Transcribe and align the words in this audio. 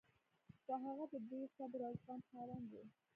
خو 0.61 0.73
هغه 0.85 1.05
د 1.13 1.15
ډېر 1.29 1.47
صبر 1.57 1.79
او 1.87 1.93
زغم 2.01 2.21
خاوند 2.29 2.67
و 2.71 2.73